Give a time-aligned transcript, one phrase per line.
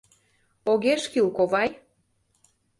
[0.71, 1.69] Огеш кӱл, ковай.